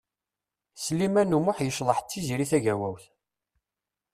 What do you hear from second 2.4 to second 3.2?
Tagawawt.